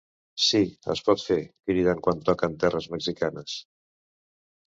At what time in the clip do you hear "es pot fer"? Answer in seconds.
0.93-1.37